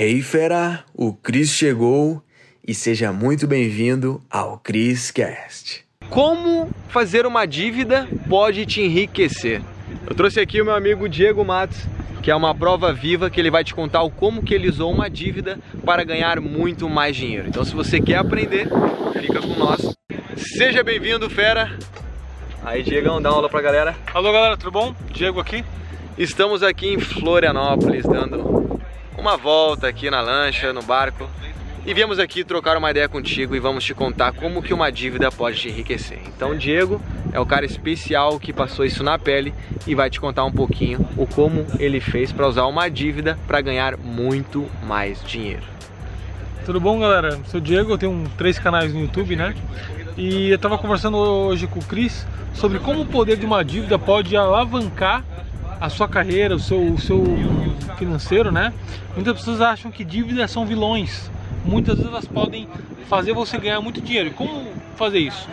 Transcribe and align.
Hey 0.00 0.22
fera, 0.22 0.84
o 0.94 1.12
Cris 1.12 1.50
chegou 1.50 2.22
e 2.64 2.72
seja 2.72 3.12
muito 3.12 3.48
bem-vindo 3.48 4.22
ao 4.30 4.56
Cris 4.56 5.10
Cast. 5.10 5.84
Como 6.08 6.70
fazer 6.88 7.26
uma 7.26 7.44
dívida 7.46 8.06
pode 8.28 8.64
te 8.64 8.80
enriquecer? 8.80 9.60
Eu 10.08 10.14
trouxe 10.14 10.38
aqui 10.38 10.62
o 10.62 10.64
meu 10.64 10.76
amigo 10.76 11.08
Diego 11.08 11.44
Matos, 11.44 11.78
que 12.22 12.30
é 12.30 12.36
uma 12.36 12.54
prova 12.54 12.92
viva 12.92 13.28
que 13.28 13.40
ele 13.40 13.50
vai 13.50 13.64
te 13.64 13.74
contar 13.74 14.04
o 14.04 14.10
como 14.10 14.40
que 14.40 14.54
ele 14.54 14.68
usou 14.68 14.92
uma 14.92 15.10
dívida 15.10 15.58
para 15.84 16.04
ganhar 16.04 16.40
muito 16.40 16.88
mais 16.88 17.16
dinheiro. 17.16 17.48
Então 17.48 17.64
se 17.64 17.74
você 17.74 18.00
quer 18.00 18.18
aprender, 18.18 18.68
fica 19.20 19.40
com 19.40 19.56
nós. 19.56 19.96
Seja 20.36 20.84
bem-vindo, 20.84 21.28
fera. 21.28 21.76
Aí, 22.62 22.84
Diegão, 22.84 23.20
dá 23.20 23.30
uma 23.30 23.38
aula 23.38 23.48
pra 23.48 23.60
galera. 23.60 23.96
Alô, 24.14 24.30
galera, 24.30 24.56
tudo 24.56 24.70
bom? 24.70 24.94
Diego 25.10 25.40
aqui. 25.40 25.64
Estamos 26.16 26.62
aqui 26.62 26.86
em 26.86 27.00
Florianópolis, 27.00 28.04
dando 28.04 28.67
uma 29.18 29.36
volta 29.36 29.88
aqui 29.88 30.08
na 30.08 30.20
lancha, 30.20 30.72
no 30.72 30.80
barco. 30.80 31.28
E 31.84 31.92
viemos 31.92 32.18
aqui 32.18 32.44
trocar 32.44 32.76
uma 32.76 32.90
ideia 32.90 33.08
contigo 33.08 33.56
e 33.56 33.58
vamos 33.58 33.82
te 33.82 33.94
contar 33.94 34.32
como 34.32 34.62
que 34.62 34.72
uma 34.72 34.92
dívida 34.92 35.32
pode 35.32 35.58
te 35.58 35.68
enriquecer. 35.68 36.20
Então, 36.26 36.56
Diego 36.56 37.00
é 37.32 37.40
o 37.40 37.46
cara 37.46 37.64
especial 37.64 38.38
que 38.38 38.52
passou 38.52 38.84
isso 38.84 39.02
na 39.02 39.18
pele 39.18 39.52
e 39.86 39.94
vai 39.94 40.08
te 40.08 40.20
contar 40.20 40.44
um 40.44 40.52
pouquinho 40.52 41.06
o 41.16 41.26
como 41.26 41.66
ele 41.78 41.98
fez 41.98 42.30
para 42.30 42.46
usar 42.46 42.66
uma 42.66 42.88
dívida 42.88 43.38
para 43.46 43.60
ganhar 43.60 43.96
muito 43.96 44.68
mais 44.84 45.22
dinheiro. 45.24 45.62
Tudo 46.64 46.78
bom, 46.78 47.00
galera? 47.00 47.30
Eu 47.30 47.44
sou 47.46 47.58
o 47.58 47.62
Diego, 47.62 47.92
eu 47.92 47.98
tenho 47.98 48.30
três 48.36 48.58
canais 48.58 48.92
no 48.92 49.00
YouTube, 49.00 49.34
né? 49.34 49.54
E 50.16 50.50
eu 50.50 50.58
tava 50.58 50.76
conversando 50.76 51.16
hoje 51.16 51.66
com 51.66 51.78
o 51.78 51.84
Cris 51.84 52.26
sobre 52.52 52.78
como 52.78 53.02
o 53.02 53.06
poder 53.06 53.38
de 53.38 53.46
uma 53.46 53.64
dívida 53.64 53.98
pode 53.98 54.36
alavancar 54.36 55.24
a 55.80 55.88
sua 55.88 56.08
carreira, 56.08 56.56
o 56.56 56.58
seu, 56.58 56.80
o 56.80 56.98
seu 56.98 57.24
financeiro, 57.96 58.50
né? 58.50 58.72
Muitas 59.14 59.38
pessoas 59.38 59.60
acham 59.60 59.90
que 59.90 60.04
dívidas 60.04 60.50
são 60.50 60.66
vilões. 60.66 61.30
Muitas 61.64 61.96
vezes 61.96 62.10
elas 62.10 62.26
podem 62.26 62.68
fazer 63.08 63.32
você 63.32 63.58
ganhar 63.58 63.80
muito 63.80 64.00
dinheiro. 64.00 64.30
Como 64.32 64.72
fazer 64.96 65.18
isso? 65.18 65.48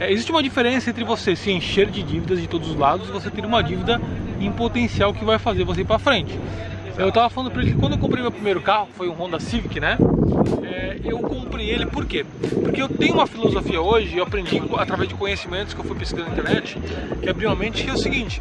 É, 0.00 0.10
existe 0.12 0.30
uma 0.30 0.42
diferença 0.42 0.90
entre 0.90 1.04
você 1.04 1.34
se 1.36 1.50
encher 1.50 1.90
de 1.90 2.02
dívidas 2.02 2.40
de 2.40 2.46
todos 2.46 2.70
os 2.70 2.76
lados 2.76 3.08
e 3.08 3.12
você 3.12 3.30
ter 3.30 3.44
uma 3.44 3.62
dívida 3.62 4.00
em 4.40 4.50
potencial 4.52 5.12
que 5.12 5.24
vai 5.24 5.38
fazer 5.38 5.64
você 5.64 5.82
ir 5.82 5.84
para 5.84 5.98
frente. 5.98 6.38
Eu 6.98 7.12
tava 7.12 7.28
falando 7.28 7.50
para 7.50 7.62
ele 7.62 7.72
que 7.72 7.78
quando 7.78 7.92
eu 7.92 7.98
comprei 7.98 8.22
meu 8.22 8.32
primeiro 8.32 8.60
carro, 8.60 8.88
foi 8.94 9.08
um 9.08 9.12
Honda 9.12 9.38
Civic, 9.38 9.78
né? 9.78 9.98
É, 10.62 10.75
eu 11.04 11.18
comprei 11.18 11.70
ele 11.70 11.86
por 11.86 12.06
quê? 12.06 12.24
Porque 12.62 12.80
eu 12.80 12.88
tenho 12.88 13.14
uma 13.14 13.26
filosofia 13.26 13.80
hoje, 13.80 14.16
eu 14.16 14.24
aprendi 14.24 14.60
através 14.76 15.08
de 15.08 15.14
conhecimentos 15.14 15.74
que 15.74 15.80
eu 15.80 15.84
fui 15.84 15.96
pesquisando 15.96 16.30
na 16.30 16.36
internet, 16.36 16.78
que 17.22 17.28
abriu 17.28 17.50
a 17.50 17.56
mente, 17.56 17.84
que 17.84 17.90
é 17.90 17.92
o 17.92 17.98
seguinte: 17.98 18.40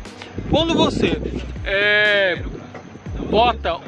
quando 0.49 0.73
você 0.73 1.19
é, 1.63 2.41
bota. 3.29 3.79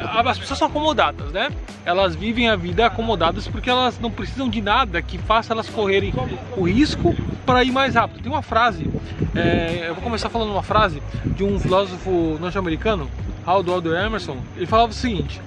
As 0.00 0.38
pessoas 0.38 0.58
são 0.58 0.68
acomodadas, 0.68 1.32
né? 1.32 1.50
Elas 1.84 2.14
vivem 2.14 2.48
a 2.48 2.56
vida 2.56 2.86
acomodadas 2.86 3.48
porque 3.48 3.68
elas 3.68 3.98
não 3.98 4.10
precisam 4.10 4.48
de 4.48 4.60
nada 4.60 5.02
que 5.02 5.18
faça 5.18 5.52
elas 5.52 5.68
correrem 5.68 6.12
o 6.56 6.62
risco 6.62 7.14
para 7.44 7.64
ir 7.64 7.72
mais 7.72 7.94
rápido. 7.94 8.22
Tem 8.22 8.30
uma 8.30 8.42
frase, 8.42 8.88
é, 9.34 9.86
eu 9.88 9.94
vou 9.94 10.02
começar 10.02 10.28
falando 10.28 10.50
uma 10.50 10.62
frase 10.62 11.02
de 11.24 11.44
um 11.44 11.58
filósofo 11.58 12.36
norte-americano, 12.40 13.08
Aldo 13.44 13.72
Aldo 13.72 13.94
Emerson. 13.94 14.36
Ele 14.56 14.66
falava 14.66 14.90
o 14.90 14.94
seguinte: 14.94 15.40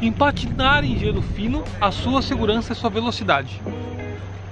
em 0.00 0.12
patinar 0.12 0.84
em 0.84 0.98
gelo 0.98 1.22
fino, 1.22 1.64
a 1.80 1.90
sua 1.90 2.20
segurança 2.20 2.72
é 2.72 2.76
sua 2.76 2.90
velocidade. 2.90 3.60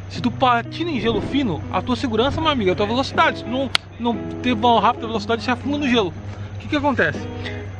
Se 0.08 0.20
tu 0.20 0.30
patina 0.30 0.90
em 0.90 1.00
gelo 1.00 1.20
fino, 1.20 1.60
a 1.72 1.82
tua 1.82 1.96
segurança, 1.96 2.40
meu 2.40 2.50
amigo, 2.50 2.70
é 2.70 2.72
a 2.72 2.76
tua 2.76 2.86
velocidade. 2.86 3.38
Se 3.38 3.44
não, 3.44 3.70
não 3.98 4.16
ter 4.42 4.52
uma 4.52 4.80
rápida 4.80 5.06
velocidade, 5.06 5.42
você 5.42 5.50
afunda 5.50 5.78
no 5.78 5.88
gelo. 5.88 6.12
O 6.54 6.58
que 6.58 6.68
que 6.68 6.76
acontece? 6.76 7.20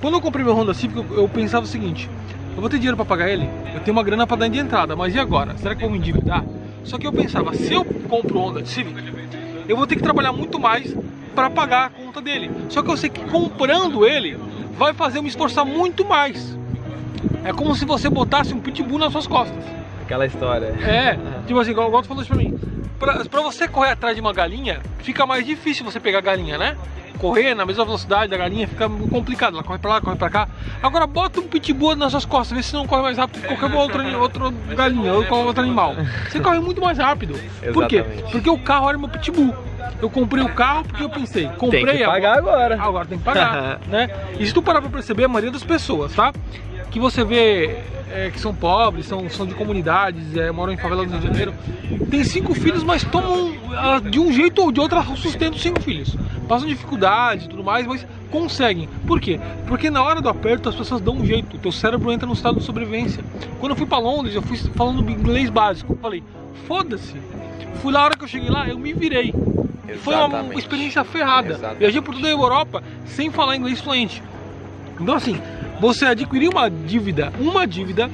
Quando 0.00 0.14
eu 0.14 0.20
comprei 0.20 0.44
meu 0.44 0.54
Honda 0.54 0.74
Civic, 0.74 0.98
eu, 0.98 1.22
eu 1.22 1.28
pensava 1.28 1.64
o 1.64 1.68
seguinte: 1.68 2.10
eu 2.54 2.60
vou 2.60 2.68
ter 2.68 2.76
dinheiro 2.76 2.96
para 2.96 3.06
pagar 3.06 3.30
ele, 3.30 3.48
eu 3.72 3.80
tenho 3.80 3.96
uma 3.96 4.02
grana 4.02 4.26
para 4.26 4.36
dar 4.36 4.48
de 4.48 4.58
entrada, 4.58 4.94
mas 4.94 5.14
e 5.14 5.18
agora? 5.18 5.56
Será 5.56 5.74
que 5.74 5.82
eu 5.82 5.88
vou 5.88 5.92
me 5.92 5.98
endividar? 5.98 6.44
Só 6.82 6.98
que 6.98 7.06
eu 7.06 7.12
pensava, 7.12 7.54
se 7.54 7.72
eu 7.72 7.84
compro 7.84 8.38
Honda 8.38 8.64
Civic, 8.64 9.14
eu 9.66 9.76
vou 9.76 9.86
ter 9.86 9.96
que 9.96 10.02
trabalhar 10.02 10.32
muito 10.32 10.60
mais 10.60 10.94
para 11.34 11.48
pagar 11.48 11.86
a 11.86 11.90
conta 11.90 12.20
dele. 12.20 12.50
Só 12.68 12.82
que 12.82 12.90
eu 12.90 12.96
sei 12.96 13.08
que 13.08 13.24
comprando 13.24 14.04
ele 14.04 14.38
vai 14.76 14.92
fazer 14.92 15.18
eu 15.18 15.22
me 15.22 15.28
esforçar 15.28 15.64
muito 15.64 16.04
mais. 16.04 16.58
É 17.44 17.52
como 17.52 17.74
se 17.74 17.84
você 17.84 18.08
botasse 18.08 18.54
um 18.54 18.60
pitbull 18.60 18.98
nas 18.98 19.12
suas 19.12 19.26
costas. 19.26 19.62
Aquela 20.02 20.26
história. 20.26 20.66
É, 20.66 21.18
tipo 21.46 21.58
assim, 21.58 21.70
igual 21.70 21.88
o 21.88 21.90
Gosto 21.90 22.08
falou 22.08 22.22
isso 22.22 22.32
pra 22.32 22.42
mim. 22.42 22.58
Pra, 22.98 23.24
pra 23.24 23.40
você 23.40 23.66
correr 23.66 23.90
atrás 23.90 24.14
de 24.14 24.20
uma 24.20 24.32
galinha, 24.32 24.80
fica 24.98 25.26
mais 25.26 25.44
difícil 25.44 25.84
você 25.84 25.98
pegar 25.98 26.18
a 26.18 26.22
galinha, 26.22 26.56
né? 26.56 26.76
Correr 27.18 27.54
na 27.54 27.64
mesma 27.64 27.84
velocidade 27.84 28.30
da 28.30 28.36
galinha 28.36 28.66
fica 28.68 28.88
complicado. 28.88 29.54
Ela 29.54 29.62
corre 29.62 29.78
pra 29.78 29.90
lá, 29.90 30.00
corre 30.00 30.16
pra 30.16 30.28
cá. 30.28 30.48
Agora 30.82 31.06
bota 31.06 31.40
um 31.40 31.46
pitbull 31.46 31.96
nas 31.96 32.10
suas 32.10 32.24
costas, 32.24 32.56
vê 32.56 32.62
se 32.62 32.74
não 32.74 32.86
corre 32.86 33.02
mais 33.02 33.16
rápido 33.16 33.40
que 33.40 33.54
qualquer 33.54 33.76
outra, 33.76 34.02
outra 34.18 34.50
galinha 34.74 35.12
ou 35.12 35.24
qualquer 35.24 35.46
outro 35.46 35.62
animal. 35.62 35.94
Você 36.28 36.40
corre 36.40 36.58
muito 36.58 36.80
mais 36.80 36.98
rápido. 36.98 37.38
Por 37.72 37.86
quê? 37.86 38.04
Porque 38.30 38.50
o 38.50 38.58
carro 38.58 38.88
era 38.88 38.98
meu 38.98 39.08
pitbull. 39.08 39.54
Eu 40.02 40.10
comprei 40.10 40.42
o 40.42 40.48
carro 40.52 40.84
porque 40.84 41.02
eu 41.02 41.08
pensei, 41.08 41.48
comprei 41.56 41.84
Tem 41.84 41.96
que 41.98 42.04
pagar 42.04 42.38
agora. 42.38 42.82
Agora 42.82 43.06
tem 43.06 43.16
que 43.16 43.24
pagar, 43.24 43.80
né? 43.88 44.10
E 44.38 44.46
se 44.46 44.52
tu 44.52 44.60
parar 44.60 44.80
pra 44.80 44.90
perceber, 44.90 45.24
a 45.24 45.28
maioria 45.28 45.50
das 45.50 45.64
pessoas, 45.64 46.12
tá? 46.14 46.32
Que 46.94 47.00
você 47.00 47.24
vê 47.24 47.76
é, 48.08 48.30
que 48.30 48.38
são 48.38 48.54
pobres, 48.54 49.06
são, 49.06 49.28
são 49.28 49.44
de 49.44 49.52
comunidades, 49.52 50.36
é, 50.36 50.52
moram 50.52 50.72
em 50.72 50.76
favelas 50.76 51.10
do 51.10 51.18
Rio 51.18 51.20
de 51.22 51.26
Janeiro, 51.26 51.54
tem 52.08 52.22
cinco 52.22 52.54
filhos, 52.54 52.84
mas 52.84 53.02
tomam 53.02 53.52
ah, 53.72 53.98
de 53.98 54.20
um 54.20 54.32
jeito 54.32 54.62
ou 54.62 54.70
de 54.70 54.78
outro 54.78 55.02
sustentam 55.16 55.58
cinco 55.58 55.82
filhos. 55.82 56.16
Passam 56.46 56.68
dificuldade 56.68 57.46
e 57.46 57.48
tudo 57.48 57.64
mais, 57.64 57.84
mas 57.84 58.06
conseguem. 58.30 58.88
Por 59.08 59.20
quê? 59.20 59.40
Porque 59.66 59.90
na 59.90 60.04
hora 60.04 60.20
do 60.20 60.28
aperto 60.28 60.68
as 60.68 60.76
pessoas 60.76 61.00
dão 61.00 61.16
um 61.16 61.26
jeito, 61.26 61.56
o 61.56 61.58
teu 61.58 61.72
cérebro 61.72 62.12
entra 62.12 62.28
no 62.28 62.32
estado 62.32 62.60
de 62.60 62.64
sobrevivência. 62.64 63.24
Quando 63.58 63.72
eu 63.72 63.76
fui 63.76 63.86
pra 63.86 63.98
Londres, 63.98 64.32
eu 64.32 64.42
fui 64.42 64.56
falando 64.56 65.10
inglês 65.10 65.50
básico, 65.50 65.98
falei, 66.00 66.22
foda-se. 66.68 67.16
Fui 67.82 67.92
lá, 67.92 68.02
a 68.02 68.04
hora 68.04 68.16
que 68.16 68.22
eu 68.22 68.28
cheguei 68.28 68.50
lá, 68.50 68.68
eu 68.68 68.78
me 68.78 68.92
virei. 68.92 69.34
Foi 69.98 70.14
uma 70.14 70.28
Exatamente. 70.28 70.58
experiência 70.60 71.02
ferrada. 71.02 71.48
Exatamente. 71.48 71.78
Viajei 71.80 72.00
por 72.00 72.14
toda 72.14 72.28
a 72.28 72.30
Europa 72.30 72.84
sem 73.04 73.32
falar 73.32 73.56
inglês 73.56 73.80
fluente. 73.80 74.22
Então 75.00 75.16
assim, 75.16 75.40
você 75.84 76.06
adquirir 76.06 76.48
uma 76.48 76.70
dívida, 76.70 77.30
uma 77.38 77.66
dívida 77.66 78.10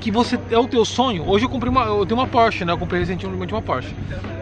que 0.00 0.10
você 0.10 0.36
é 0.50 0.58
o 0.58 0.66
teu 0.66 0.84
sonho. 0.84 1.24
Hoje 1.24 1.44
eu 1.44 1.48
comprei 1.48 1.70
uma, 1.70 1.84
eu 1.84 2.04
tenho 2.04 2.18
uma 2.18 2.26
Porsche, 2.26 2.64
né? 2.64 2.72
Eu 2.72 2.78
comprei 2.78 2.98
recentemente 2.98 3.54
uma 3.54 3.62
Porsche. 3.62 3.94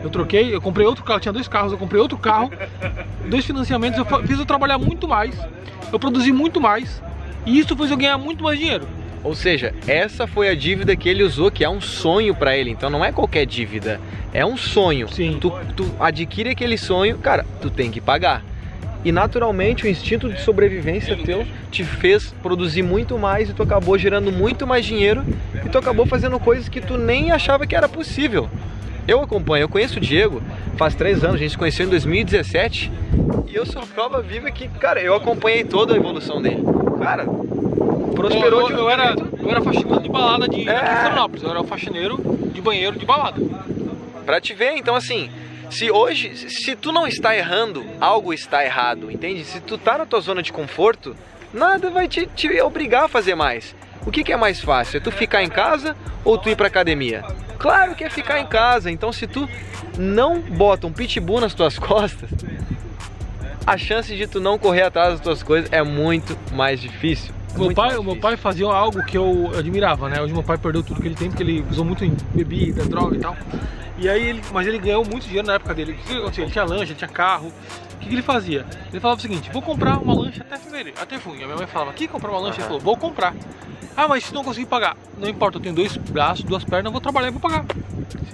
Eu 0.03 0.09
troquei, 0.09 0.55
eu 0.55 0.61
comprei 0.61 0.87
outro 0.87 1.05
carro, 1.05 1.21
tinha 1.21 1.33
dois 1.33 1.47
carros, 1.47 1.73
eu 1.73 1.79
comprei 1.79 2.01
outro 2.01 2.17
carro, 2.17 2.51
dois 3.29 3.45
financiamentos, 3.45 3.99
eu 3.99 4.07
fiz 4.27 4.39
eu 4.39 4.47
trabalhar 4.47 4.79
muito 4.79 5.07
mais, 5.07 5.39
eu 5.93 6.01
produzi 6.01 6.33
muito 6.33 6.59
mais 6.59 7.03
e 7.45 7.59
isso 7.59 7.77
fez 7.77 7.91
eu 7.91 7.99
ganhar 7.99 8.17
muito 8.17 8.43
mais 8.43 8.59
dinheiro. 8.59 8.89
Ou 9.23 9.35
seja, 9.35 9.75
essa 9.87 10.27
foi 10.27 10.49
a 10.49 10.55
dívida 10.55 10.97
que 10.97 11.11
ele 11.11 11.23
usou, 11.23 11.51
que 11.51 11.63
é 11.63 11.69
um 11.69 11.83
sonho 11.83 12.35
pra 12.35 12.57
ele. 12.57 12.71
Então 12.71 12.89
não 12.89 13.05
é 13.05 13.13
qualquer 13.13 13.45
dívida, 13.45 14.01
é 14.33 14.45
um 14.45 14.57
sonho. 14.57 15.07
Sim. 15.07 15.37
Tu, 15.39 15.53
tu 15.77 15.95
adquire 16.01 16.49
aquele 16.49 16.79
sonho, 16.79 17.19
cara, 17.19 17.45
tu 17.61 17.69
tem 17.69 17.91
que 17.91 18.01
pagar. 18.01 18.43
E 19.05 19.11
naturalmente 19.11 19.85
o 19.85 19.89
instinto 19.89 20.29
de 20.29 20.41
sobrevivência 20.41 21.17
teu 21.17 21.45
te 21.71 21.83
fez 21.85 22.33
produzir 22.43 22.83
muito 22.83 23.19
mais 23.19 23.51
e 23.51 23.53
tu 23.53 23.63
acabou 23.63 23.99
gerando 23.99 24.31
muito 24.31 24.67
mais 24.67 24.85
dinheiro 24.85 25.25
e 25.65 25.69
tu 25.69 25.77
acabou 25.77 26.07
fazendo 26.07 26.39
coisas 26.39 26.69
que 26.69 26.81
tu 26.81 26.97
nem 26.97 27.33
achava 27.33 27.67
que 27.67 27.75
era 27.75 27.89
possível. 27.89 28.49
Eu 29.09 29.21
acompanho, 29.21 29.65
eu 29.65 29.69
conheço 29.69 29.99
o 29.99 30.01
Diego 30.01 30.41
faz 30.77 30.95
três 30.95 31.25
anos, 31.25 31.37
a 31.37 31.39
gente 31.39 31.51
se 31.51 31.59
conheceu 31.59 31.87
em 31.87 31.91
2017 31.91 32.93
e 33.49 33.55
eu 33.57 33.67
sou 33.67 33.83
prova 33.87 34.23
viva 34.23 34.49
que, 34.53 34.69
cara, 34.69 35.01
eu 35.03 35.15
acompanhei 35.15 35.65
toda 35.65 35.95
a 35.95 35.97
evolução 35.97 36.41
dele. 36.41 36.63
Cara, 37.03 37.25
prosperou 38.15 38.61
eu, 38.61 38.67
de 38.69 38.73
eu, 38.75 38.79
um 38.79 38.83
eu 38.83 38.91
era, 38.91 39.17
eu 39.41 39.51
era 39.51 39.61
faxineiro 39.61 40.01
de 40.01 40.09
balada 40.09 40.49
de, 40.49 40.69
É. 40.69 40.73
em 40.75 40.97
Florianópolis, 41.01 41.43
eu 41.43 41.51
era 41.51 41.61
o 41.61 41.65
faxineiro 41.65 42.21
de 42.55 42.61
banheiro 42.61 42.97
de 42.97 43.05
balada. 43.05 43.41
Pra 44.25 44.41
te 44.41 44.55
ver, 44.55 44.77
então 44.77 44.95
assim, 44.95 45.29
se 45.73 45.91
hoje, 45.91 46.51
se 46.51 46.77
tu 46.77 46.93
não 46.93 47.07
está 47.07 47.35
errando, 47.35 47.85
algo 47.99 48.35
está 48.35 48.63
errado, 48.63 49.11
entende? 49.11 49.43
Se 49.43 49.59
tu 49.59 49.79
tá 49.79 49.97
na 49.97 50.05
tua 50.05 50.21
zona 50.21 50.43
de 50.43 50.53
conforto, 50.53 51.17
nada 51.53 51.91
vai 51.91 52.07
te, 52.07 52.27
te 52.27 52.61
obrigar 52.61 53.05
a 53.05 53.09
fazer 53.09 53.35
mais. 53.35 53.75
O 54.05 54.11
que, 54.11 54.23
que 54.23 54.33
é 54.33 54.37
mais 54.37 54.61
fácil? 54.61 54.99
É 54.99 55.01
tu 55.01 55.11
ficar 55.11 55.43
em 55.43 55.49
casa 55.49 55.97
ou 56.25 56.37
tu 56.37 56.51
ir 56.51 56.57
pra 56.57 56.67
academia? 56.67 57.25
Claro 57.59 57.95
que 57.95 58.05
é 58.05 58.11
ficar 58.11 58.39
em 58.39 58.47
casa, 58.47 58.91
então 58.91 59.11
se 59.13 59.27
tu 59.27 59.49
não 59.97 60.41
bota 60.41 60.87
um 60.87 60.93
pitbull 60.93 61.41
nas 61.41 61.55
tuas 61.55 61.79
costas, 61.81 62.29
a 63.67 63.79
chance 63.79 64.15
de 64.15 64.27
tu 64.27 64.41
não 64.41 64.59
correr 64.59 64.83
atrás 64.83 65.13
das 65.13 65.21
tuas 65.21 65.43
coisas 65.43 65.73
é 65.73 65.83
muito 65.83 66.37
mais 66.53 66.83
difícil. 66.83 67.33
Meu 67.53 67.65
Muito 67.65 67.77
pai, 67.77 67.97
o 67.97 68.03
meu 68.03 68.17
pai 68.17 68.37
fazia 68.37 68.67
algo 68.67 69.05
que 69.05 69.17
eu 69.17 69.53
admirava, 69.57 70.09
né? 70.09 70.21
Hoje 70.23 70.33
meu 70.33 70.43
pai 70.43 70.57
perdeu 70.57 70.83
tudo 70.83 71.01
que 71.01 71.07
ele 71.07 71.15
tem 71.15 71.29
porque 71.29 71.43
ele 71.43 71.65
usou 71.71 71.85
muito 71.85 72.05
em 72.05 72.17
bebida, 72.35 72.85
droga 72.85 73.17
e 73.17 73.21
tal. 73.21 73.37
E 73.99 74.09
aí 74.09 74.27
ele, 74.27 74.43
mas 74.53 74.67
ele 74.67 74.79
ganhou 74.79 75.05
muito 75.05 75.25
dinheiro 75.25 75.47
na 75.47 75.55
época 75.55 75.75
dele. 75.75 75.93
O 75.93 76.31
que? 76.31 76.41
Ele 76.41 76.51
tinha 76.51 76.65
lancha, 76.65 76.95
tinha 76.95 77.09
carro. 77.09 77.53
O 77.95 77.99
que, 77.99 78.09
que 78.09 78.15
ele 78.15 78.23
fazia? 78.23 78.65
Ele 78.91 79.01
falava 79.01 79.19
o 79.19 79.23
seguinte: 79.23 79.51
vou 79.53 79.61
comprar 79.61 79.99
uma 79.99 80.15
lancha 80.15 80.43
até 80.43 80.57
fevereiro, 80.57 80.99
até 81.01 81.19
junho. 81.21 81.43
A 81.43 81.47
minha 81.47 81.57
mãe 81.57 81.67
falava: 81.67 81.93
"Quer 81.93 82.09
comprar 82.09 82.31
uma 82.31 82.41
lancha?" 82.41 82.61
Ele 82.61 82.67
falou: 82.67 82.81
"Vou 82.81 82.97
comprar." 82.97 83.35
Ah, 83.95 84.09
mas 84.09 84.25
se 84.25 84.33
não 84.33 84.43
conseguir 84.43 84.67
pagar, 84.67 84.97
não 85.19 85.29
importa, 85.29 85.59
eu 85.59 85.63
tenho 85.63 85.75
dois 85.75 85.95
braços, 85.97 86.45
duas 86.45 86.65
pernas, 86.65 86.87
eu 86.87 86.93
vou 86.93 87.01
trabalhar 87.01 87.29
e 87.29 87.31
vou 87.31 87.41
pagar. 87.41 87.67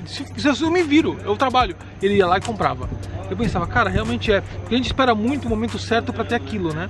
Se, 0.06 0.24
se, 0.24 0.54
se 0.54 0.62
eu 0.62 0.70
me 0.70 0.82
viro, 0.84 1.18
eu 1.24 1.36
trabalho. 1.36 1.76
Ele 2.00 2.14
ia 2.14 2.26
lá 2.26 2.38
e 2.38 2.40
comprava. 2.40 2.88
Eu 3.30 3.36
pensava, 3.36 3.66
cara, 3.66 3.90
realmente 3.90 4.32
é. 4.32 4.40
Porque 4.40 4.74
a 4.74 4.78
gente 4.78 4.86
espera 4.86 5.14
muito 5.14 5.46
o 5.46 5.48
momento 5.48 5.78
certo 5.78 6.12
para 6.12 6.24
ter 6.24 6.34
aquilo, 6.34 6.72
né? 6.72 6.88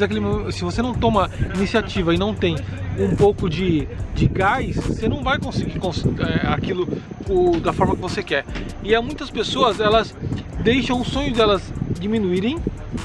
Aquele, 0.00 0.52
se 0.52 0.62
você 0.62 0.82
não 0.82 0.94
toma 0.94 1.30
iniciativa 1.54 2.14
e 2.14 2.18
não 2.18 2.34
tem 2.34 2.56
um 2.98 3.14
pouco 3.16 3.48
de, 3.48 3.88
de 4.14 4.26
gás, 4.26 4.76
você 4.76 5.08
não 5.08 5.22
vai 5.22 5.38
conseguir 5.38 5.78
é, 5.78 6.46
aquilo 6.48 6.88
o, 7.28 7.58
da 7.60 7.72
forma 7.72 7.94
que 7.94 8.02
você 8.02 8.22
quer. 8.22 8.44
E 8.82 8.94
há 8.94 9.00
muitas 9.00 9.30
pessoas, 9.30 9.80
elas 9.80 10.14
deixam 10.60 11.00
o 11.00 11.04
sonho 11.04 11.32
delas 11.32 11.72
diminuírem 11.98 12.58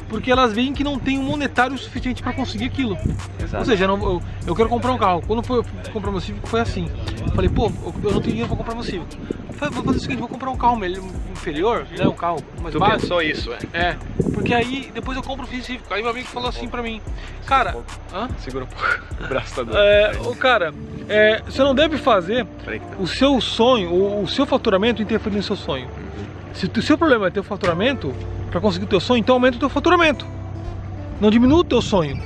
porque 0.07 0.31
elas 0.31 0.53
veem 0.53 0.73
que 0.73 0.83
não 0.83 0.97
tem 0.99 1.17
um 1.17 1.23
monetário 1.23 1.77
suficiente 1.77 2.21
para 2.21 2.33
conseguir 2.33 2.65
aquilo. 2.65 2.97
Exato. 3.41 3.57
Ou 3.57 3.65
seja, 3.65 3.85
eu, 3.85 3.97
eu, 3.97 4.21
eu, 4.47 4.55
quero 4.55 4.69
comprar 4.69 4.91
um 4.93 4.97
carro. 4.97 5.23
Quando 5.25 5.43
foi, 5.43 5.59
eu 5.59 5.63
fui 5.63 5.91
comprar 5.91 6.11
meu 6.11 6.21
Civic 6.21 6.47
foi 6.47 6.61
assim. 6.61 6.87
Falei, 7.33 7.49
pô, 7.49 7.71
eu 8.03 8.11
não 8.11 8.21
tenho 8.21 8.21
dinheiro 8.21 8.47
para 8.47 8.57
comprar 8.57 8.75
meu 8.75 8.83
Civic. 8.83 9.17
Vou 9.59 9.83
fazer 9.83 9.97
o 9.97 10.01
seguinte, 10.01 10.19
vou 10.19 10.27
comprar 10.27 10.49
um 10.49 10.57
carro 10.57 10.79
inferior, 11.31 11.87
né, 11.97 12.05
um 12.05 12.13
carro 12.13 12.43
mais 12.61 12.73
tu 12.73 12.79
básico. 12.79 13.01
pensou 13.01 13.21
isso, 13.21 13.51
é? 13.53 13.57
É, 13.73 13.97
porque 14.33 14.53
aí 14.53 14.91
depois 14.93 15.15
eu 15.15 15.23
compro 15.23 15.45
o 15.45 15.47
Civic. 15.47 15.81
Aí 15.89 16.01
meu 16.01 16.11
amigo 16.11 16.27
falou 16.27 16.49
assim 16.49 16.67
para 16.67 16.81
mim, 16.81 17.01
cara... 17.45 17.75
Hã? 18.13 18.27
Segura 18.39 18.65
um 18.65 18.67
pouco, 18.67 18.85
o 19.23 19.27
braço 19.27 19.55
tá 19.55 19.63
doendo. 19.63 19.77
É, 19.77 20.11
o 20.25 20.35
cara, 20.35 20.73
é, 21.07 21.41
você 21.41 21.61
não 21.61 21.73
deve 21.73 21.97
fazer 21.97 22.45
o 22.99 23.07
seu 23.07 23.39
sonho, 23.39 23.89
o, 23.89 24.23
o 24.23 24.27
seu 24.27 24.45
faturamento 24.45 25.01
interferir 25.01 25.37
no 25.37 25.43
seu 25.43 25.55
sonho. 25.55 25.85
Uhum. 25.85 26.53
Se 26.53 26.65
o 26.67 26.81
seu 26.81 26.97
problema 26.97 27.27
é 27.27 27.29
ter 27.29 27.39
o 27.39 27.43
faturamento, 27.43 28.13
para 28.53 28.61
conseguir 28.61 28.85
o 28.85 28.87
teu 28.87 28.99
sonho, 28.99 29.19
então 29.19 29.35
aumenta 29.35 29.57
o 29.57 29.59
teu 29.59 29.69
faturamento. 29.69 30.27
Não 31.19 31.31
diminua 31.31 31.59
o 31.59 31.63
teu 31.63 31.81
sonho. 31.81 32.21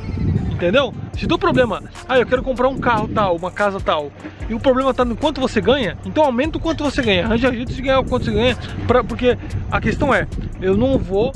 Entendeu? 0.57 0.91
Se 1.15 1.25
o 1.25 1.27
teu 1.27 1.37
problema, 1.37 1.83
ah, 2.09 2.17
eu 2.17 2.25
quero 2.25 2.41
comprar 2.41 2.67
um 2.67 2.79
carro 2.79 3.07
tal, 3.07 3.35
uma 3.35 3.51
casa 3.51 3.79
tal, 3.79 4.11
e 4.49 4.55
o 4.55 4.59
problema 4.59 4.89
está 4.89 5.05
no 5.05 5.15
quanto 5.15 5.39
você 5.39 5.61
ganha, 5.61 5.95
então 6.03 6.23
aumenta 6.25 6.57
o 6.57 6.59
quanto 6.59 6.83
você 6.83 6.99
ganha. 7.03 7.25
Arranja 7.25 7.53
jeito 7.53 7.71
de 7.71 7.79
ganhar 7.79 7.99
o 7.99 8.03
quanto 8.03 8.25
você 8.25 8.31
ganha, 8.31 8.57
pra, 8.87 9.03
porque 9.03 9.37
a 9.71 9.79
questão 9.79 10.11
é, 10.11 10.27
eu 10.59 10.75
não 10.75 10.97
vou 10.97 11.31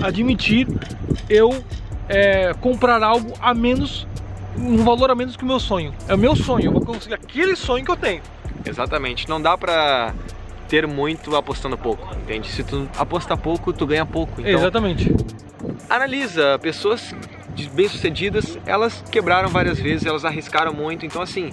admitir 0.00 0.68
eu 1.28 1.64
é, 2.08 2.54
comprar 2.60 3.02
algo 3.02 3.32
a 3.40 3.52
menos, 3.52 4.06
um 4.56 4.84
valor 4.84 5.10
a 5.10 5.16
menos 5.16 5.36
que 5.36 5.42
o 5.42 5.46
meu 5.48 5.58
sonho. 5.58 5.92
É 6.06 6.14
o 6.14 6.18
meu 6.18 6.36
sonho, 6.36 6.66
eu 6.66 6.72
vou 6.72 6.82
conseguir 6.82 7.14
aquele 7.14 7.56
sonho 7.56 7.84
que 7.84 7.90
eu 7.90 7.96
tenho. 7.96 8.22
Exatamente. 8.64 9.28
Não 9.28 9.42
dá 9.42 9.58
pra 9.58 10.14
ter 10.68 10.86
muito 10.86 11.34
apostando 11.34 11.76
pouco, 11.76 12.14
entende? 12.22 12.48
Se 12.48 12.62
tu 12.62 12.88
apostar 12.96 13.36
pouco, 13.36 13.72
tu 13.72 13.84
ganha 13.84 14.06
pouco. 14.06 14.40
Então, 14.40 14.52
Exatamente. 14.52 15.12
Analisa 15.88 16.56
pessoas 16.60 17.12
bem-sucedidas, 17.66 18.58
elas 18.66 19.02
quebraram 19.10 19.48
várias 19.48 19.78
vezes, 19.78 20.06
elas 20.06 20.24
arriscaram 20.24 20.72
muito. 20.72 21.04
Então, 21.04 21.22
assim, 21.22 21.52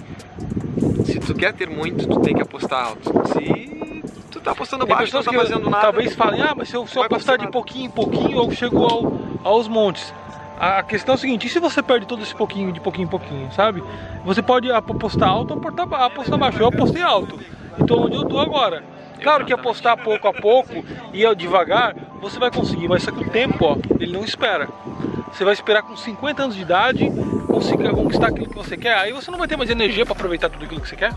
se 1.04 1.18
tu 1.18 1.34
quer 1.34 1.52
ter 1.52 1.68
muito, 1.68 2.06
tu 2.06 2.20
tem 2.20 2.34
que 2.34 2.42
apostar 2.42 2.86
alto. 2.86 3.12
Se 3.32 4.02
tu 4.30 4.40
tá 4.40 4.52
apostando 4.52 4.86
baixo, 4.86 5.14
não 5.14 5.22
tá 5.22 5.32
fazendo 5.32 5.70
nada. 5.70 5.82
Talvez 5.82 6.14
falem, 6.14 6.42
ah, 6.42 6.54
mas 6.56 6.68
se 6.68 6.76
eu, 6.76 6.86
se 6.86 6.96
eu 6.96 7.02
apostar 7.02 7.36
de 7.36 7.44
nada. 7.44 7.52
pouquinho 7.52 7.86
em 7.86 7.90
pouquinho, 7.90 8.38
eu 8.38 8.50
chego 8.50 8.84
ao, 8.84 9.12
aos 9.44 9.68
montes. 9.68 10.12
A 10.58 10.82
questão 10.82 11.14
é 11.14 11.16
o 11.16 11.20
seguinte, 11.20 11.46
e 11.46 11.50
se 11.50 11.60
você 11.60 11.80
perde 11.82 12.06
todo 12.06 12.22
esse 12.22 12.34
pouquinho, 12.34 12.72
de 12.72 12.80
pouquinho 12.80 13.06
em 13.06 13.10
pouquinho, 13.10 13.50
sabe? 13.52 13.82
Você 14.24 14.42
pode 14.42 14.70
apostar 14.72 15.28
alto 15.28 15.54
ou 15.54 15.96
apostar 15.96 16.36
baixo. 16.36 16.58
Eu 16.58 16.66
apostei 16.66 17.00
alto. 17.00 17.38
Então 17.78 18.02
onde 18.02 18.16
eu 18.16 18.24
tô 18.24 18.40
agora? 18.40 18.82
Claro 19.22 19.44
que 19.44 19.52
apostar 19.52 19.96
pouco 19.96 20.28
a 20.28 20.32
pouco 20.32 20.84
e 21.12 21.34
devagar, 21.34 21.94
você 22.20 22.38
vai 22.38 22.50
conseguir, 22.50 22.88
mas 22.88 23.02
só 23.02 23.10
que 23.10 23.22
o 23.22 23.30
tempo, 23.30 23.64
ó, 23.64 23.76
ele 23.98 24.12
não 24.12 24.24
espera. 24.24 24.68
Você 25.32 25.44
vai 25.44 25.54
esperar 25.54 25.82
com 25.82 25.96
50 25.96 26.42
anos 26.42 26.56
de 26.56 26.62
idade 26.62 27.10
conseguir 27.46 27.90
conquistar 27.90 28.28
aquilo 28.28 28.48
que 28.48 28.56
você 28.56 28.76
quer, 28.76 28.94
aí 28.94 29.12
você 29.12 29.30
não 29.30 29.38
vai 29.38 29.48
ter 29.48 29.56
mais 29.56 29.70
energia 29.70 30.04
para 30.04 30.14
aproveitar 30.14 30.48
tudo 30.48 30.64
aquilo 30.64 30.80
que 30.80 30.88
você 30.88 30.96
quer. 30.96 31.14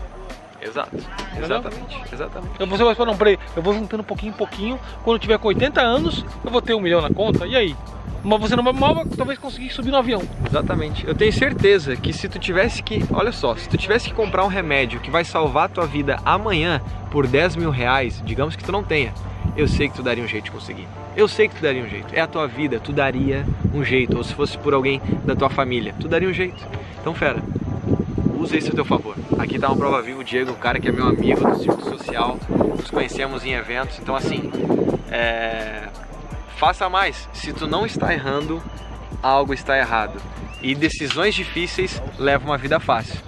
Exato. 0.60 0.96
Exatamente. 1.36 2.02
Exatamente. 2.12 2.54
Então 2.54 2.66
você 2.66 2.84
vai 2.84 2.94
falar, 2.94 3.10
não, 3.10 3.18
peraí, 3.18 3.38
eu 3.56 3.62
vou 3.62 3.74
juntando 3.74 4.02
um 4.02 4.06
pouquinho 4.06 4.30
em 4.30 4.36
pouquinho, 4.36 4.80
quando 5.02 5.16
eu 5.16 5.20
tiver 5.20 5.38
com 5.38 5.48
80 5.48 5.80
anos, 5.80 6.24
eu 6.44 6.50
vou 6.50 6.62
ter 6.62 6.74
um 6.74 6.80
milhão 6.80 7.00
na 7.00 7.10
conta, 7.10 7.46
e 7.46 7.56
aí? 7.56 7.76
mas 8.24 8.40
você 8.40 8.54
não 8.54 8.62
vai 8.62 8.72
mal 8.72 9.04
talvez 9.16 9.38
conseguir 9.38 9.70
subir 9.70 9.90
no 9.90 9.96
avião. 9.96 10.22
Exatamente. 10.46 11.06
Eu 11.06 11.14
tenho 11.14 11.32
certeza 11.32 11.96
que 11.96 12.12
se 12.12 12.28
tu 12.28 12.38
tivesse 12.38 12.82
que, 12.82 13.04
olha 13.12 13.32
só, 13.32 13.56
se 13.56 13.68
tu 13.68 13.76
tivesse 13.76 14.08
que 14.08 14.14
comprar 14.14 14.44
um 14.44 14.48
remédio 14.48 15.00
que 15.00 15.10
vai 15.10 15.24
salvar 15.24 15.64
a 15.64 15.68
tua 15.68 15.86
vida 15.86 16.18
amanhã 16.24 16.80
por 17.10 17.26
10 17.26 17.56
mil 17.56 17.70
reais, 17.70 18.22
digamos 18.24 18.54
que 18.54 18.62
tu 18.62 18.70
não 18.70 18.82
tenha, 18.82 19.12
eu 19.56 19.68
sei 19.68 19.88
que 19.88 19.94
tu 19.94 20.02
daria 20.02 20.22
um 20.22 20.28
jeito 20.28 20.44
de 20.44 20.50
conseguir. 20.50 20.86
Eu 21.16 21.28
sei 21.28 21.48
que 21.48 21.56
tu 21.56 21.62
daria 21.62 21.82
um 21.82 21.88
jeito. 21.88 22.14
É 22.14 22.20
a 22.20 22.26
tua 22.26 22.46
vida, 22.46 22.80
tu 22.80 22.92
daria 22.92 23.44
um 23.74 23.84
jeito. 23.84 24.16
Ou 24.16 24.24
se 24.24 24.34
fosse 24.34 24.56
por 24.58 24.74
alguém 24.74 25.00
da 25.24 25.34
tua 25.34 25.50
família, 25.50 25.94
tu 25.98 26.08
daria 26.08 26.28
um 26.28 26.32
jeito. 26.32 26.62
Então, 27.00 27.14
fera, 27.14 27.42
usa 28.38 28.56
isso 28.56 28.70
a 28.70 28.74
teu 28.74 28.84
favor. 28.84 29.16
Aqui 29.38 29.58
tá 29.58 29.68
uma 29.68 29.76
prova 29.76 30.00
viva 30.00 30.20
o 30.20 30.24
Diego, 30.24 30.52
o 30.52 30.56
cara 30.56 30.80
que 30.80 30.88
é 30.88 30.92
meu 30.92 31.06
amigo 31.06 31.46
do 31.48 31.58
círculo 31.58 31.96
social. 31.96 32.38
Nos 32.76 32.90
conhecemos 32.90 33.44
em 33.44 33.52
eventos. 33.52 33.98
Então, 33.98 34.16
assim, 34.16 34.50
é 35.10 35.88
Faça 36.62 36.88
mais. 36.88 37.28
Se 37.32 37.52
tu 37.52 37.66
não 37.66 37.84
está 37.84 38.14
errando, 38.14 38.62
algo 39.20 39.52
está 39.52 39.76
errado. 39.76 40.22
E 40.62 40.76
decisões 40.76 41.34
difíceis 41.34 42.00
levam 42.16 42.50
uma 42.50 42.56
vida 42.56 42.78
fácil. 42.78 43.18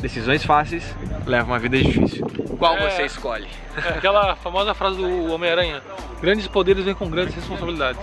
Decisões 0.00 0.42
fáceis 0.42 0.82
levam 1.24 1.52
uma 1.52 1.58
vida 1.60 1.78
difícil. 1.78 2.26
Qual 2.60 2.76
é, 2.76 2.90
você 2.90 3.04
escolhe? 3.06 3.48
É 3.74 3.88
aquela 3.96 4.36
famosa 4.36 4.74
frase 4.74 4.98
do 4.98 5.32
Homem-Aranha: 5.32 5.80
grandes 6.20 6.46
poderes 6.46 6.84
vêm 6.84 6.94
com 6.94 7.08
grandes 7.08 7.34
responsabilidades. 7.34 8.02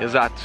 Exato. 0.00 0.42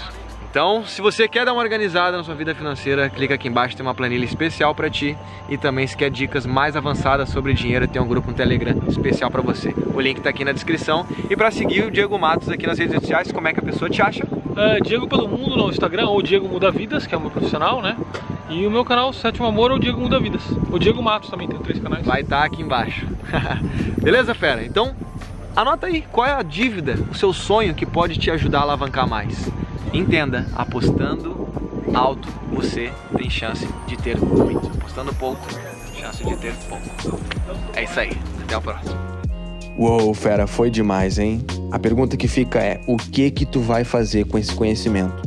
Então, 0.49 0.85
se 0.85 1.01
você 1.01 1.27
quer 1.27 1.43
dar 1.43 1.53
uma 1.53 1.61
organizada 1.61 2.15
na 2.15 2.23
sua 2.23 2.35
vida 2.35 2.53
financeira, 2.53 3.09
clica 3.09 3.33
aqui 3.33 3.47
embaixo, 3.47 3.75
tem 3.75 3.85
uma 3.85 3.93
planilha 3.95 4.23
especial 4.25 4.73
para 4.73 4.89
ti. 4.89 5.17
E 5.49 5.57
também 5.57 5.85
se 5.85 5.97
quer 5.97 6.09
dicas 6.09 6.45
mais 6.45 6.75
avançadas 6.75 7.29
sobre 7.29 7.53
dinheiro, 7.53 7.87
tem 7.87 8.01
um 8.01 8.07
grupo 8.07 8.29
no 8.29 8.37
Telegram 8.37 8.79
especial 8.87 9.29
para 9.29 9.41
você. 9.41 9.73
O 9.93 9.99
link 9.99 10.17
está 10.17 10.29
aqui 10.29 10.45
na 10.45 10.51
descrição. 10.51 11.05
E 11.29 11.35
para 11.35 11.49
seguir 11.51 11.83
o 11.83 11.91
Diego 11.91 12.17
Matos 12.17 12.49
aqui 12.49 12.65
nas 12.65 12.77
redes 12.77 12.95
sociais, 12.95 13.31
como 13.31 13.47
é 13.47 13.53
que 13.53 13.59
a 13.59 13.63
pessoa 13.63 13.89
te 13.89 14.01
acha? 14.01 14.23
É, 14.55 14.79
Diego 14.79 15.07
pelo 15.07 15.27
Mundo 15.27 15.57
no 15.57 15.69
Instagram, 15.69 16.07
ou 16.07 16.21
Diego 16.21 16.47
Muda 16.47 16.71
Vidas, 16.71 17.05
que 17.05 17.13
é 17.13 17.19
meu 17.19 17.29
profissional, 17.29 17.81
né? 17.81 17.97
E 18.49 18.65
o 18.65 18.71
meu 18.71 18.85
canal 18.85 19.11
Sétimo 19.11 19.45
Amor 19.45 19.71
ou 19.71 19.79
Diego 19.79 19.99
Muda 19.99 20.19
Vidas. 20.19 20.41
O 20.71 20.79
Diego 20.79 21.03
Matos 21.03 21.29
também 21.29 21.47
tem 21.47 21.59
três 21.59 21.79
canais. 21.79 22.05
Vai 22.05 22.21
estar 22.21 22.39
tá 22.39 22.45
aqui 22.45 22.61
embaixo. 22.61 23.05
Beleza, 24.01 24.33
fera? 24.33 24.63
Então, 24.63 24.95
anota 25.55 25.87
aí 25.87 26.01
qual 26.11 26.25
é 26.25 26.31
a 26.31 26.41
dívida, 26.41 26.97
o 27.11 27.15
seu 27.15 27.33
sonho 27.33 27.75
que 27.75 27.85
pode 27.85 28.17
te 28.17 28.31
ajudar 28.31 28.59
a 28.59 28.61
alavancar 28.61 29.07
mais. 29.07 29.49
Entenda, 29.93 30.47
apostando 30.55 31.47
alto 31.93 32.27
você 32.51 32.91
tem 33.17 33.29
chance 33.29 33.67
de 33.85 33.97
ter 33.97 34.17
muito. 34.17 34.67
Apostando 34.77 35.13
pouco, 35.13 35.45
chance 35.99 36.23
de 36.23 36.35
ter 36.37 36.53
pouco. 36.69 37.19
É 37.75 37.83
isso 37.83 37.99
aí. 37.99 38.17
Até 38.43 38.57
o 38.57 38.61
próximo. 38.61 38.95
Uou, 39.77 40.13
fera, 40.13 40.47
foi 40.47 40.71
demais, 40.71 41.19
hein? 41.19 41.45
A 41.71 41.77
pergunta 41.77 42.15
que 42.15 42.27
fica 42.27 42.59
é: 42.59 42.81
o 42.87 42.97
que 42.97 43.29
que 43.29 43.45
tu 43.45 43.59
vai 43.59 43.83
fazer 43.83 44.25
com 44.25 44.37
esse 44.37 44.55
conhecimento? 44.55 45.26